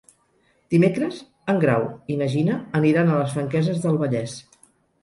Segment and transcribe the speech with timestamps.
[0.73, 1.19] Dimecres
[1.53, 4.41] en Grau i na Gina aniran a les Franqueses del Vallès.